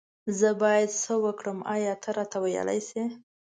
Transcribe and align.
زه 0.39 0.49
بايد 0.61 0.89
سه 1.03 1.13
وکړم 1.25 1.57
آيا 1.75 1.93
ته 2.03 2.09
راته 2.17 2.37
ويلي 2.43 2.79
شي 2.89 3.03